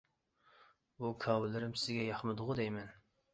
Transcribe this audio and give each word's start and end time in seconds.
بۇ 1.03 1.11
كاۋىلىرىم 1.25 1.77
سىزگە 1.83 2.07
ياقمىدىغۇ 2.07 2.57
دەيمەن. 2.63 2.91